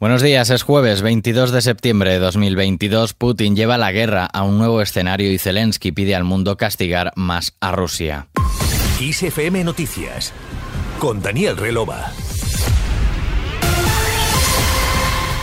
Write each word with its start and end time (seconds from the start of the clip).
Buenos 0.00 0.22
días, 0.22 0.48
es 0.50 0.62
jueves 0.62 1.02
22 1.02 1.50
de 1.50 1.60
septiembre 1.60 2.12
de 2.12 2.18
2022. 2.20 3.14
Putin 3.14 3.56
lleva 3.56 3.78
la 3.78 3.90
guerra 3.90 4.26
a 4.26 4.44
un 4.44 4.56
nuevo 4.56 4.80
escenario 4.80 5.32
y 5.32 5.38
Zelensky 5.38 5.90
pide 5.90 6.14
al 6.14 6.22
mundo 6.22 6.56
castigar 6.56 7.12
más 7.16 7.56
a 7.58 7.72
Rusia. 7.72 8.28
ISFM 9.00 9.64
Noticias 9.64 10.32
con 11.00 11.20
Daniel 11.20 11.56
Relova. 11.56 12.12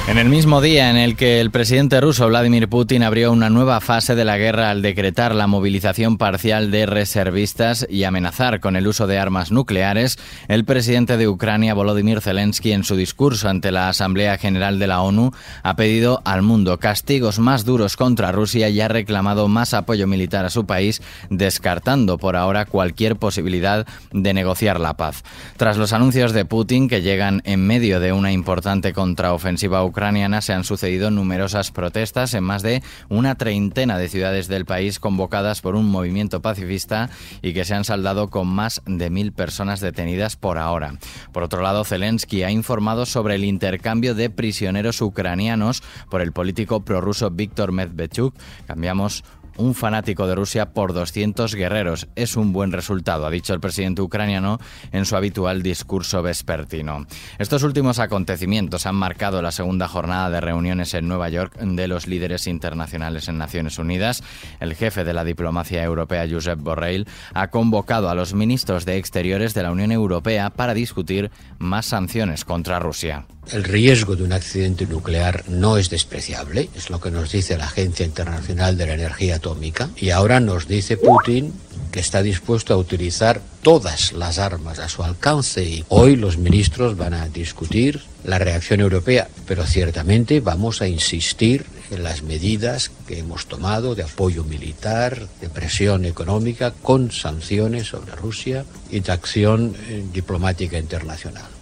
En 0.08 0.20
el 0.20 0.30
mismo 0.30 0.62
día 0.62 0.92
en 0.92 0.98
el 0.98 1.16
que 1.16 1.42
el 1.42 1.50
presidente 1.50 2.00
ruso 2.00 2.28
Vladimir 2.28 2.70
Putin 2.70 3.02
abrió 3.02 3.32
una 3.32 3.50
nueva 3.50 3.82
fase 3.82 4.14
de 4.14 4.24
la 4.24 4.38
guerra 4.38 4.70
al 4.70 4.84
decretar 4.84 5.34
la 5.34 5.48
movilización 5.48 6.20
parcial 6.20 6.70
de 6.70 6.86
reservistas 6.86 7.88
y 7.90 8.04
amenazar 8.04 8.60
con 8.60 8.76
el 8.76 8.86
uso 8.86 9.08
de 9.08 9.18
armas 9.18 9.52
nucleares, 9.52 10.20
el 10.48 10.64
presidente 10.64 11.18
de 11.18 11.28
Ucrania 11.28 11.74
Volodymyr 11.74 12.22
Zelensky 12.22 12.72
en 12.72 12.84
su 12.84 12.96
discurso 12.96 13.50
ante 13.50 13.72
la 13.72 13.90
Asamblea 13.90 14.38
General 14.38 14.78
de 14.78 14.86
la 14.86 15.02
ONU 15.02 15.32
ha 15.64 15.76
pedido 15.76 16.22
al 16.24 16.44
mundo 16.44 16.78
castigos 16.78 17.40
más 17.40 17.66
duros 17.66 17.98
contra 17.98 18.32
Rusia 18.32 18.70
y 18.70 18.82
ha 18.82 18.88
reclamado 18.88 19.48
más 19.48 19.74
apoyo 19.74 20.06
militar 20.06 20.46
a 20.46 20.52
su 20.52 20.68
país, 20.68 21.02
descartando 21.32 22.20
por 22.20 22.36
ahora 22.36 22.66
cualquier 22.66 23.16
posibilidad 23.16 23.88
de 24.12 24.34
negociar 24.36 24.80
la 24.80 24.94
paz. 24.94 25.24
Tras 25.58 25.78
los 25.78 25.94
anuncios 25.94 26.32
de 26.32 26.46
Putin 26.46 26.88
que 26.88 27.02
llegan 27.02 27.42
en 27.44 27.66
medio 27.66 28.00
de 28.00 28.14
una 28.14 28.32
importante 28.32 28.94
contraofensiva 28.94 29.84
ucraniana, 29.84 29.95
ucraniana 29.96 30.42
se 30.42 30.52
han 30.52 30.66
sucedido 30.66 31.10
numerosas 31.10 31.72
protestas 31.72 32.34
en 32.34 32.44
más 32.44 32.62
de 32.62 32.84
una 33.08 33.36
treintena 33.36 33.98
de 33.98 34.10
ciudades 34.10 34.50
del 34.50 34.66
país 34.66 35.00
convocadas 35.00 35.62
por 35.62 35.76
un 35.76 35.90
movimiento 35.90 36.42
pacifista 36.42 37.10
y 37.42 37.54
que 37.54 37.64
se 37.64 37.76
han 37.76 37.86
saldado 37.86 38.30
con 38.30 38.46
más 38.46 38.82
de 38.86 39.10
mil 39.10 39.32
personas 39.32 39.80
detenidas 39.80 40.36
por 40.36 40.58
ahora. 40.58 40.96
Por 41.32 41.44
otro 41.44 41.62
lado, 41.62 41.86
Zelensky 41.86 42.44
ha 42.44 42.52
informado 42.52 43.06
sobre 43.06 43.36
el 43.36 43.46
intercambio 43.46 44.16
de 44.16 44.30
prisioneros 44.30 45.02
ucranianos 45.02 45.82
por 46.10 46.20
el 46.20 46.34
político 46.34 46.84
prorruso 46.84 47.32
Víctor 47.32 47.72
Medvedchuk. 47.72 48.36
Cambiamos 48.68 49.24
un 49.58 49.76
fanático 49.76 50.28
de 50.28 50.36
Rusia 50.36 50.74
por 50.74 50.94
200 50.94 51.56
guerreros. 51.56 52.08
Es 52.16 52.36
un 52.36 52.54
buen 52.54 52.72
resultado, 52.72 53.26
ha 53.26 53.30
dicho 53.32 53.54
el 53.54 53.60
presidente 53.60 54.02
ucraniano 54.02 54.60
en 54.92 55.06
su 55.06 55.16
habitual 55.16 55.62
discurso 55.62 56.22
vespertino. 56.22 57.06
Estos 57.40 57.64
últimos 57.64 58.00
acontecimientos 58.00 58.86
han 58.86 58.96
marcado 58.96 59.42
la 59.42 59.52
segunda 59.52 59.88
jornada 59.88 60.30
de 60.30 60.42
reuniones 60.42 60.94
en 60.94 61.08
Nueva 61.08 61.30
York 61.30 61.58
de 61.60 61.88
los 61.88 62.08
líderes 62.08 62.48
internacionales 62.48 63.28
en 63.28 63.38
Naciones 63.38 63.80
Unidas. 63.80 64.24
El 64.60 64.76
jefe 64.76 65.04
de 65.04 65.14
la 65.14 65.24
diplomacia 65.24 65.84
europea, 65.84 66.28
Josep 66.30 66.60
Borrell, 66.60 67.08
ha 67.34 67.50
convocado 67.50 68.10
a 68.10 68.16
los 68.16 68.34
ministros 68.34 68.86
de 68.86 68.98
Exteriores 68.98 69.54
de 69.54 69.64
la 69.64 69.72
Unión 69.72 69.92
Europea 69.92 70.50
para 70.50 70.74
discutir 70.74 71.32
más 71.60 71.86
sanciones 71.86 72.46
contra 72.46 72.80
Rusia. 72.80 73.26
El 73.52 73.64
riesgo 73.64 74.16
de 74.16 74.24
un 74.24 74.34
accidente 74.34 74.88
nuclear 74.88 75.44
no 75.48 75.78
es 75.78 75.92
despreciable, 75.92 76.70
es 76.76 76.90
lo 76.90 77.00
que 77.00 77.12
nos 77.12 77.32
dice 77.32 77.58
la 77.58 77.66
Agencia 77.66 78.06
Internacional 78.06 78.76
de 78.76 78.88
la 78.88 78.96
Energía 78.96 79.36
Atómica, 79.36 79.90
y 79.98 80.10
ahora 80.10 80.40
nos 80.40 80.68
dice 80.68 80.98
Putin 80.98 81.54
que 81.92 82.00
está 82.00 82.24
dispuesto 82.24 82.74
a 82.74 82.78
utilizar 82.78 83.40
todas 83.62 84.14
las 84.14 84.40
armas 84.40 84.80
a 84.80 84.90
su 84.90 85.04
alcance 85.04 85.64
y 85.64 85.86
hoy 85.90 86.16
los 86.16 86.38
ministros 86.38 86.98
van 86.98 87.14
a 87.14 87.30
discutir 87.30 88.02
la 88.24 88.40
reacción 88.40 88.82
europea, 88.82 89.30
pero 89.48 89.66
ciertamente 89.66 90.40
vamos 90.40 90.82
a 90.82 90.88
insistir 90.88 91.66
en 91.92 92.04
las 92.04 92.24
medidas 92.24 92.92
que 93.08 93.20
hemos 93.20 93.46
tomado 93.46 93.94
de 93.94 94.04
apoyo 94.04 94.44
militar, 94.44 95.28
de 95.40 95.50
presión 95.50 96.06
económica, 96.06 96.74
con 96.82 97.12
sanciones 97.12 97.88
sobre 97.88 98.16
Rusia 98.16 98.66
y 98.90 99.02
de 99.02 99.12
acción 99.12 99.76
eh, 99.88 100.04
diplomática 100.12 100.80
internacional. 100.80 101.55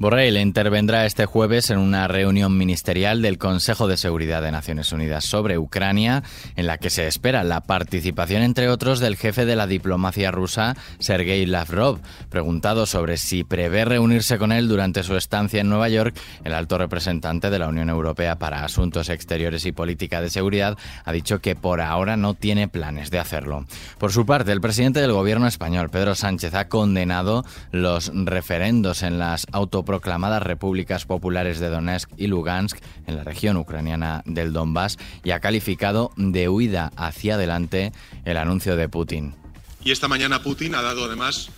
Borrell 0.00 0.38
intervendrá 0.38 1.04
este 1.04 1.26
jueves 1.26 1.68
en 1.68 1.76
una 1.76 2.08
reunión 2.08 2.56
ministerial 2.56 3.20
del 3.20 3.36
Consejo 3.36 3.86
de 3.86 3.98
Seguridad 3.98 4.40
de 4.40 4.50
Naciones 4.50 4.92
Unidas 4.92 5.26
sobre 5.26 5.58
Ucrania, 5.58 6.22
en 6.56 6.66
la 6.66 6.78
que 6.78 6.88
se 6.88 7.06
espera 7.06 7.44
la 7.44 7.60
participación, 7.60 8.40
entre 8.40 8.70
otros, 8.70 9.00
del 9.00 9.18
jefe 9.18 9.44
de 9.44 9.56
la 9.56 9.66
diplomacia 9.66 10.30
rusa, 10.30 10.74
Sergei 11.00 11.44
Lavrov. 11.44 12.00
Preguntado 12.30 12.86
sobre 12.86 13.18
si 13.18 13.44
prevé 13.44 13.84
reunirse 13.84 14.38
con 14.38 14.52
él 14.52 14.68
durante 14.68 15.02
su 15.02 15.16
estancia 15.16 15.60
en 15.60 15.68
Nueva 15.68 15.90
York, 15.90 16.16
el 16.44 16.54
alto 16.54 16.78
representante 16.78 17.50
de 17.50 17.58
la 17.58 17.68
Unión 17.68 17.90
Europea 17.90 18.36
para 18.38 18.64
Asuntos 18.64 19.10
Exteriores 19.10 19.66
y 19.66 19.72
Política 19.72 20.22
de 20.22 20.30
Seguridad 20.30 20.78
ha 21.04 21.12
dicho 21.12 21.40
que 21.40 21.56
por 21.56 21.82
ahora 21.82 22.16
no 22.16 22.32
tiene 22.32 22.68
planes 22.68 23.10
de 23.10 23.18
hacerlo. 23.18 23.66
Por 23.98 24.12
su 24.12 24.24
parte, 24.24 24.52
el 24.52 24.62
presidente 24.62 25.02
del 25.02 25.12
gobierno 25.12 25.46
español, 25.46 25.90
Pedro 25.90 26.14
Sánchez, 26.14 26.54
ha 26.54 26.68
condenado 26.68 27.44
los 27.70 28.10
referendos 28.14 29.02
en 29.02 29.18
las 29.18 29.46
autopropagadas 29.52 29.89
proclamadas 29.90 30.40
repúblicas 30.40 31.04
populares 31.04 31.58
de 31.58 31.68
Donetsk 31.68 32.10
y 32.16 32.28
Lugansk 32.28 32.78
en 33.08 33.16
la 33.16 33.24
región 33.24 33.56
ucraniana 33.56 34.22
del 34.24 34.52
Donbass 34.52 34.98
y 35.24 35.32
ha 35.32 35.40
calificado 35.40 36.12
de 36.16 36.48
huida 36.48 36.92
hacia 36.94 37.34
adelante 37.34 37.90
el 38.24 38.36
anuncio 38.36 38.76
de 38.76 38.88
Putin. 38.88 39.34
Y 39.82 39.90
esta 39.90 40.06
mañana 40.06 40.44
Putin 40.44 40.76
ha 40.76 40.82
dado 40.82 41.06
además 41.06 41.50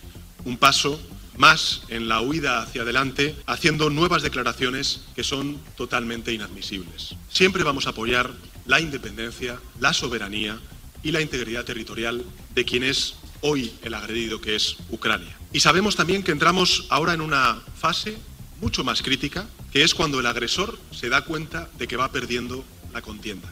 un 0.45 0.57
paso 0.57 0.99
más 1.37 1.83
en 1.89 2.07
la 2.07 2.21
huida 2.21 2.63
hacia 2.63 2.81
adelante, 2.81 3.35
haciendo 3.45 3.91
nuevas 3.91 4.23
declaraciones 4.23 5.01
que 5.15 5.23
son 5.23 5.59
totalmente 5.77 6.33
inadmisibles. 6.33 7.15
Siempre 7.29 7.63
vamos 7.63 7.85
a 7.85 7.91
apoyar 7.91 8.31
la 8.65 8.79
independencia, 8.79 9.59
la 9.79 9.93
soberanía 9.93 10.57
y 11.03 11.11
la 11.11 11.21
integridad 11.21 11.65
territorial 11.65 12.25
de 12.55 12.65
quien 12.65 12.81
es 12.81 13.13
hoy 13.43 13.71
el 13.83 13.93
agredido 13.93 14.41
que 14.41 14.55
es 14.55 14.77
Ucrania. 14.89 15.37
Y 15.51 15.59
sabemos 15.59 15.95
también 15.95 16.23
que 16.23 16.31
entramos 16.31 16.87
ahora 16.89 17.13
en 17.13 17.21
una 17.21 17.61
fase 17.77 18.17
mucho 18.59 18.83
más 18.83 19.01
crítica, 19.01 19.47
que 19.71 19.83
es 19.83 19.93
cuando 19.93 20.19
el 20.19 20.25
agresor 20.25 20.79
se 20.91 21.09
da 21.09 21.25
cuenta 21.25 21.69
de 21.77 21.87
que 21.87 21.97
va 21.97 22.11
perdiendo 22.11 22.63
la 22.93 23.01
contienda. 23.01 23.49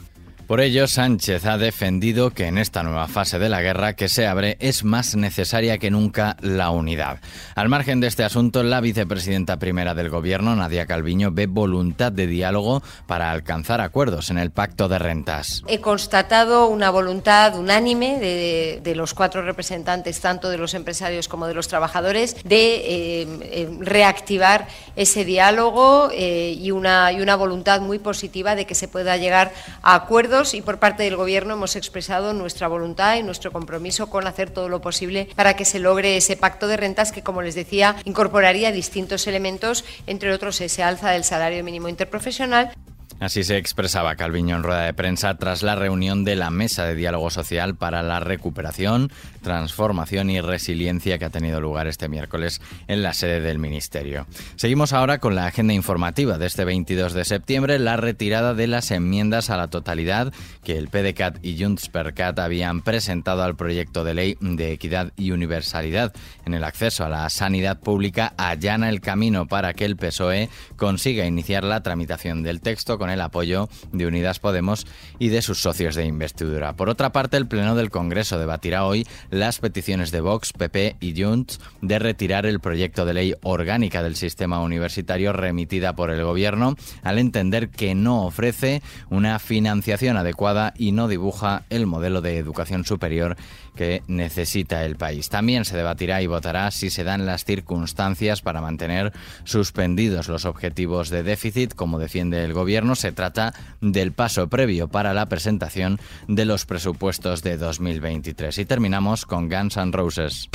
Por 0.51 0.59
ello, 0.59 0.85
Sánchez 0.85 1.45
ha 1.45 1.57
defendido 1.57 2.31
que 2.31 2.47
en 2.47 2.57
esta 2.57 2.84
nueva 2.84 3.07
fase 3.07 3.39
de 3.39 3.47
la 3.47 3.62
guerra 3.62 3.94
que 3.94 4.09
se 4.09 4.28
abre 4.28 4.57
es 4.59 4.84
más 4.84 5.16
necesaria 5.16 5.78
que 5.78 5.89
nunca 5.89 6.35
la 6.41 6.72
unidad. 6.72 7.19
Al 7.56 7.69
margen 7.69 8.01
de 8.01 8.07
este 8.07 8.25
asunto, 8.25 8.61
la 8.61 8.81
vicepresidenta 8.81 9.59
primera 9.59 9.95
del 9.95 10.09
Gobierno, 10.09 10.53
Nadia 10.53 10.85
Calviño, 10.85 11.31
ve 11.31 11.47
voluntad 11.47 12.11
de 12.11 12.28
diálogo 12.28 12.84
para 13.07 13.31
alcanzar 13.31 13.79
acuerdos 13.79 14.29
en 14.29 14.40
el 14.40 14.51
pacto 14.51 14.90
de 14.90 15.00
rentas. 15.00 15.63
He 15.67 15.79
constatado 15.79 16.67
una 16.67 16.90
voluntad 16.90 17.57
unánime 17.57 18.19
de, 18.19 18.94
los 18.94 19.13
cuatro 19.13 19.44
representantes, 19.44 20.19
tanto 20.19 20.50
de 20.50 20.57
los 20.57 20.73
empresarios 20.73 21.29
como 21.29 21.47
de 21.47 21.53
los 21.53 21.69
trabajadores, 21.69 22.35
de 22.44 22.75
eh, 22.75 23.28
eh, 23.41 23.78
reactivar 23.79 24.67
ese 24.97 25.23
diálogo 25.23 26.09
eh, 26.11 26.57
y, 26.59 26.72
una, 26.72 27.13
y 27.13 27.22
una 27.22 27.38
voluntad 27.38 27.79
muy 27.79 28.00
positiva 28.00 28.56
de 28.56 28.66
que 28.66 28.75
se 28.75 28.90
pueda 28.90 29.16
llegar 29.16 29.53
a 29.81 29.95
acuerdos 29.95 30.41
y 30.41 30.62
por 30.63 30.79
parte 30.79 31.03
del 31.03 31.18
Gobierno 31.18 31.53
hemos 31.53 31.75
expresado 31.75 32.34
nuestra 32.34 32.68
voluntad 32.68 33.16
y 33.16 33.22
nuestro 33.22 33.52
compromiso 33.52 34.09
con 34.09 34.25
hacer 34.25 34.50
todo 34.50 34.69
lo 34.69 34.81
posible 34.81 35.29
para 35.35 35.56
que 35.56 35.66
se 35.66 35.78
logre 35.78 36.18
ese 36.18 36.35
pacto 36.35 36.68
de 36.68 36.78
rentas 36.78 37.12
que, 37.12 37.22
como 37.22 37.44
les 37.44 37.53
decía, 37.53 37.96
incorporaría 38.06 38.72
distintos 38.72 39.28
elementos, 39.28 39.85
entre 40.07 40.34
otros 40.34 40.59
ese 40.59 40.81
alza 40.81 41.12
del 41.12 41.24
salario 41.24 41.63
mínimo 41.63 41.90
interprofesional. 41.90 42.74
Así 43.21 43.43
se 43.43 43.55
expresaba 43.57 44.15
Calviño 44.15 44.55
en 44.55 44.63
rueda 44.63 44.81
de 44.81 44.95
prensa 44.95 45.37
tras 45.37 45.61
la 45.61 45.75
reunión 45.75 46.23
de 46.23 46.35
la 46.35 46.49
Mesa 46.49 46.85
de 46.85 46.95
Diálogo 46.95 47.29
Social 47.29 47.75
para 47.75 48.01
la 48.01 48.19
Recuperación, 48.19 49.11
Transformación 49.43 50.31
y 50.31 50.41
Resiliencia 50.41 51.19
que 51.19 51.25
ha 51.25 51.29
tenido 51.29 51.61
lugar 51.61 51.85
este 51.85 52.09
miércoles 52.09 52.61
en 52.87 53.03
la 53.03 53.13
sede 53.13 53.39
del 53.39 53.59
Ministerio. 53.59 54.25
Seguimos 54.55 54.91
ahora 54.91 55.19
con 55.19 55.35
la 55.35 55.45
agenda 55.45 55.75
informativa 55.75 56.39
de 56.39 56.47
este 56.47 56.65
22 56.65 57.13
de 57.13 57.23
septiembre, 57.23 57.77
la 57.77 57.95
retirada 57.95 58.55
de 58.55 58.65
las 58.65 58.89
enmiendas 58.89 59.51
a 59.51 59.57
la 59.57 59.67
totalidad 59.67 60.33
que 60.63 60.79
el 60.79 60.87
PDCAT 60.87 61.45
y 61.45 61.61
Junts 61.63 61.89
per 61.89 62.15
Cat 62.15 62.39
habían 62.39 62.81
presentado 62.81 63.43
al 63.43 63.55
proyecto 63.55 64.03
de 64.03 64.15
ley 64.15 64.37
de 64.41 64.71
equidad 64.71 65.13
y 65.15 65.29
universalidad 65.29 66.11
en 66.47 66.55
el 66.55 66.63
acceso 66.63 67.05
a 67.05 67.09
la 67.09 67.29
sanidad 67.29 67.79
pública 67.81 68.33
allana 68.37 68.89
el 68.89 68.99
camino 68.99 69.45
para 69.45 69.75
que 69.75 69.85
el 69.85 69.95
PSOE 69.95 70.49
consiga 70.75 71.27
iniciar 71.27 71.63
la 71.63 71.83
tramitación 71.83 72.41
del 72.41 72.61
texto 72.61 72.97
con 72.97 73.10
el 73.13 73.22
apoyo 73.22 73.69
de 73.91 74.08
Unidas 74.08 74.40
Podemos 74.40 74.87
y 75.19 75.29
de 75.29 75.41
sus 75.41 75.61
socios 75.61 75.96
de 75.96 76.05
investidura. 76.05 76.73
Por 76.75 76.90
otra 76.90 77.11
parte, 77.11 77.37
el 77.37 77.47
Pleno 77.47 77.75
del 77.75 77.90
Congreso 77.90 78.40
debatirá 78.40 78.85
hoy 78.85 79.08
las 79.29 79.59
peticiones 79.59 80.11
de 80.11 80.22
Vox, 80.22 80.53
PP 80.53 80.97
y 80.99 81.22
Junts 81.22 81.59
de 81.81 81.99
retirar 81.99 82.46
el 82.46 82.59
proyecto 82.59 83.05
de 83.05 83.13
ley 83.13 83.35
orgánica 83.41 84.03
del 84.03 84.16
sistema 84.16 84.61
universitario 84.61 85.34
remitida 85.34 85.96
por 85.96 86.09
el 86.09 86.23
Gobierno, 86.23 86.75
al 87.03 87.19
entender 87.19 87.69
que 87.69 87.96
no 87.96 88.25
ofrece 88.25 88.81
una 89.09 89.40
financiación 89.40 90.17
adecuada 90.17 90.73
y 90.78 90.91
no 90.91 91.08
dibuja 91.08 91.63
el 91.69 91.87
modelo 91.87 92.22
de 92.22 92.37
educación 92.37 92.85
superior 92.85 93.35
que 93.75 94.03
necesita 94.08 94.85
el 94.85 94.96
país. 94.96 95.29
También 95.29 95.66
se 95.66 95.78
debatirá 95.78 96.22
y 96.22 96.28
votará 96.28 96.72
si 96.72 96.90
se 96.90 97.03
dan 97.03 97.25
las 97.25 97.46
circunstancias 97.46 98.41
para 98.41 98.61
mantener 98.61 99.13
suspendidos 99.43 100.28
los 100.28 100.46
objetivos 100.46 101.09
de 101.09 101.23
déficit, 101.23 101.73
como 101.73 101.99
defiende 101.99 102.43
el 102.43 102.53
Gobierno. 102.53 102.96
Se 103.01 103.11
trata 103.11 103.55
del 103.81 104.11
paso 104.11 104.47
previo 104.47 104.87
para 104.87 105.15
la 105.15 105.25
presentación 105.25 105.99
de 106.27 106.45
los 106.45 106.67
presupuestos 106.67 107.41
de 107.41 107.57
2023. 107.57 108.55
Y 108.59 108.65
terminamos 108.65 109.25
con 109.25 109.49
Guns 109.49 109.75
N' 109.77 109.91
Roses. 109.91 110.47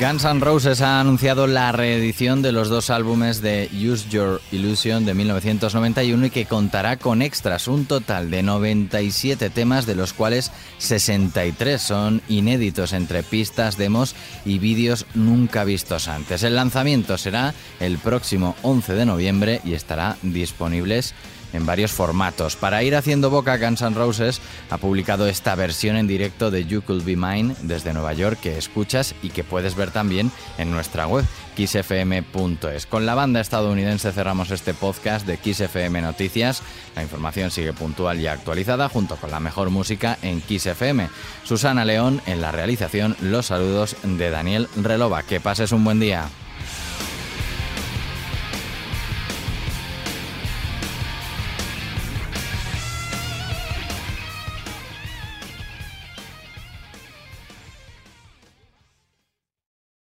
Guns 0.00 0.24
N' 0.24 0.40
Roses 0.40 0.80
ha 0.80 1.00
anunciado 1.00 1.48
la 1.48 1.72
reedición 1.72 2.40
de 2.40 2.52
los 2.52 2.68
dos 2.68 2.88
álbumes 2.88 3.42
de 3.42 3.68
Use 3.72 4.08
Your 4.08 4.40
Illusion 4.52 5.04
de 5.04 5.12
1991 5.12 6.26
y 6.26 6.30
que 6.30 6.46
contará 6.46 6.98
con 6.98 7.20
extras, 7.20 7.66
un 7.66 7.84
total 7.84 8.30
de 8.30 8.44
97 8.44 9.50
temas, 9.50 9.86
de 9.86 9.96
los 9.96 10.12
cuales 10.12 10.52
63 10.78 11.82
son 11.82 12.22
inéditos 12.28 12.92
entre 12.92 13.24
pistas, 13.24 13.76
demos 13.76 14.14
y 14.44 14.60
vídeos 14.60 15.04
nunca 15.14 15.64
vistos 15.64 16.06
antes. 16.06 16.44
El 16.44 16.54
lanzamiento 16.54 17.18
será 17.18 17.52
el 17.80 17.98
próximo 17.98 18.54
11 18.62 18.94
de 18.94 19.04
noviembre 19.04 19.60
y 19.64 19.72
estará 19.72 20.16
disponibles 20.22 21.12
en 21.52 21.66
varios 21.66 21.92
formatos. 21.92 22.56
Para 22.56 22.82
ir 22.82 22.94
haciendo 22.96 23.30
boca, 23.30 23.56
Guns 23.56 23.82
N' 23.82 23.94
Roses 23.94 24.40
ha 24.70 24.78
publicado 24.78 25.26
esta 25.26 25.54
versión 25.54 25.96
en 25.96 26.06
directo 26.06 26.50
de 26.50 26.66
You 26.66 26.82
Could 26.82 27.04
Be 27.04 27.16
Mine 27.16 27.54
desde 27.62 27.92
Nueva 27.92 28.12
York 28.12 28.38
que 28.40 28.58
escuchas 28.58 29.14
y 29.22 29.30
que 29.30 29.44
puedes 29.44 29.74
ver 29.74 29.90
también 29.90 30.30
en 30.58 30.70
nuestra 30.70 31.06
web 31.06 31.24
kissfm.es. 31.56 32.86
Con 32.86 33.04
la 33.04 33.14
banda 33.14 33.40
estadounidense 33.40 34.12
cerramos 34.12 34.50
este 34.52 34.74
podcast 34.74 35.26
de 35.26 35.38
KissFM 35.38 36.00
Noticias. 36.00 36.62
La 36.94 37.02
información 37.02 37.50
sigue 37.50 37.72
puntual 37.72 38.20
y 38.20 38.28
actualizada 38.28 38.88
junto 38.88 39.16
con 39.16 39.30
la 39.30 39.40
mejor 39.40 39.70
música 39.70 40.18
en 40.22 40.40
KissFM. 40.40 41.08
Susana 41.44 41.84
León 41.84 42.22
en 42.26 42.40
la 42.40 42.52
realización, 42.52 43.16
los 43.20 43.46
saludos 43.46 43.96
de 44.04 44.30
Daniel 44.30 44.68
Relova. 44.76 45.22
Que 45.24 45.40
pases 45.40 45.72
un 45.72 45.82
buen 45.82 45.98
día. 45.98 46.28